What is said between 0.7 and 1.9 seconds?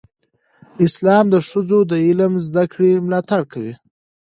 اسلام د ښځو